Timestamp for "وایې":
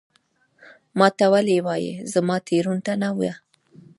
1.67-1.93